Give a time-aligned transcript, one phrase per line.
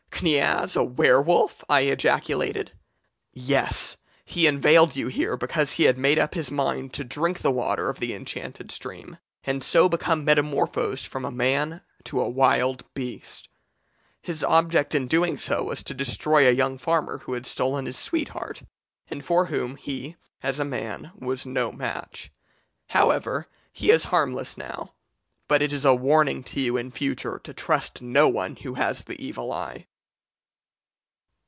[0.21, 2.73] "'Kniaz a werwolf!' I ejaculated.
[3.31, 3.97] "'Yes!
[4.23, 7.89] he inveigled you here because he had made up his mind to drink the water
[7.89, 13.49] of the enchanted stream, and so become metamorphosed from a man to a wild beast.
[14.21, 17.97] His object in doing so was to destroy a young farmer who had stolen his
[17.97, 18.61] sweetheart,
[19.07, 22.31] and for whom he, as a man, was no match.
[22.89, 24.93] However, he is harmless now,
[25.47, 29.05] but it is a warning to you in future to trust no one who has
[29.05, 29.87] the evil eye.'"